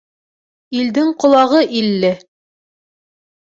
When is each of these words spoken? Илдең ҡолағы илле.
Илдең 0.79 1.11
ҡолағы 1.25 1.63
илле. 1.83 2.13